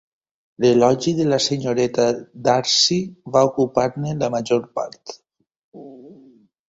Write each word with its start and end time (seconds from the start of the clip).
L'elogi 0.63 1.11
de 1.17 1.27
la 1.33 1.37
senyoreta 1.47 2.07
Darcy 2.47 2.99
va 3.37 3.45
ocupar-ne 3.51 4.17
la 4.23 4.31
major 4.37 4.65
part. 4.81 5.17